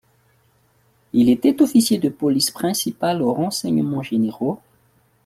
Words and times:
Il 1.13 1.29
était 1.29 1.61
officier 1.61 1.99
de 1.99 2.09
Police 2.09 2.49
principal 2.49 3.21
aux 3.21 3.35
Renseignements 3.35 4.01
Généraux. 4.01 4.59